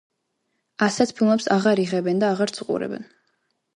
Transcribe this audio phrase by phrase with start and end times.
[0.85, 3.07] ასეთ ფილმებს აღარ იღებენ და აღარც უყურებენ.